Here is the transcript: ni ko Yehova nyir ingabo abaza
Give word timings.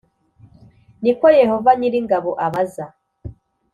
ni 1.01 1.11
ko 1.19 1.25
Yehova 1.41 1.71
nyir 1.79 1.93
ingabo 2.01 2.31
abaza 2.45 2.85